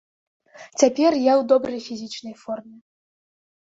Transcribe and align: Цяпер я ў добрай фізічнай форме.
Цяпер 0.79 1.11
я 1.23 1.33
ў 1.39 1.41
добрай 1.53 1.79
фізічнай 1.91 2.35
форме. 2.43 2.75